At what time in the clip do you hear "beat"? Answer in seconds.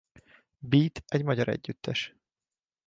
0.59-1.03